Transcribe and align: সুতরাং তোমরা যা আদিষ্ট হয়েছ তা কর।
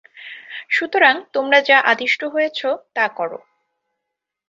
সুতরাং 0.69 1.15
তোমরা 1.33 1.59
যা 1.61 1.77
আদিষ্ট 1.83 2.21
হয়েছ 2.23 2.59
তা 2.93 3.05
কর। 3.07 3.31